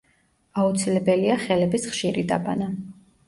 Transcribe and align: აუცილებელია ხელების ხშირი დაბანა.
აუცილებელია 0.61 1.35
ხელების 1.43 1.87
ხშირი 1.91 2.23
დაბანა. 2.35 2.73